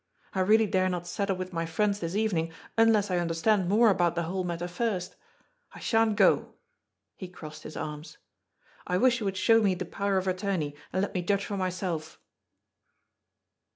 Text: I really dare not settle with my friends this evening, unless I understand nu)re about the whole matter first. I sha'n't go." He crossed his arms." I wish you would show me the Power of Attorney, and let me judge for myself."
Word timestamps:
I 0.33 0.39
really 0.39 0.65
dare 0.65 0.89
not 0.89 1.05
settle 1.05 1.35
with 1.35 1.53
my 1.53 1.67
friends 1.67 1.99
this 1.99 2.15
evening, 2.15 2.51
unless 2.75 3.11
I 3.11 3.19
understand 3.19 3.69
nu)re 3.69 3.91
about 3.91 4.15
the 4.15 4.23
whole 4.23 4.43
matter 4.43 4.67
first. 4.67 5.15
I 5.73 5.79
sha'n't 5.79 6.15
go." 6.15 6.55
He 7.15 7.27
crossed 7.27 7.61
his 7.61 7.77
arms." 7.77 8.17
I 8.87 8.97
wish 8.97 9.19
you 9.19 9.25
would 9.25 9.37
show 9.37 9.61
me 9.61 9.75
the 9.75 9.85
Power 9.85 10.17
of 10.17 10.27
Attorney, 10.27 10.73
and 10.91 11.03
let 11.03 11.13
me 11.13 11.21
judge 11.21 11.45
for 11.45 11.55
myself." 11.55 12.19